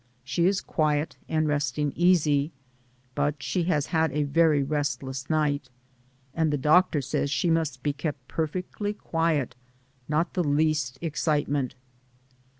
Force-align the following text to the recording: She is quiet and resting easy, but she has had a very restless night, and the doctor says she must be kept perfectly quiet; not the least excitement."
She 0.23 0.47
is 0.47 0.61
quiet 0.61 1.17
and 1.29 1.47
resting 1.47 1.93
easy, 1.95 2.51
but 3.13 3.43
she 3.43 3.65
has 3.65 3.85
had 3.85 4.11
a 4.13 4.23
very 4.23 4.63
restless 4.63 5.29
night, 5.29 5.69
and 6.33 6.51
the 6.51 6.57
doctor 6.57 7.01
says 7.03 7.29
she 7.29 7.51
must 7.51 7.83
be 7.83 7.93
kept 7.93 8.27
perfectly 8.27 8.93
quiet; 8.95 9.53
not 10.09 10.33
the 10.33 10.43
least 10.43 10.97
excitement." 11.03 11.75